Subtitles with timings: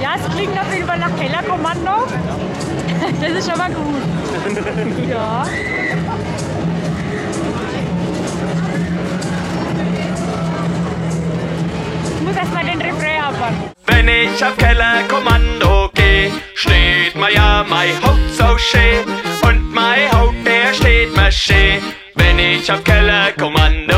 [0.00, 1.90] Ja, es klingt auf jeden Fall nach Kellerkommando.
[3.20, 4.02] Das ist schon mal gut.
[5.10, 5.46] Ja.
[12.16, 13.70] Ich muss erstmal den Refrain abwarten.
[13.86, 19.04] Wenn ich auf Kellerkommando gehe, steht mir ja mein Haut so schön.
[19.42, 21.82] Und mein Haut, der steht mir schön.
[22.14, 23.89] Wenn ich auf Kellerkommando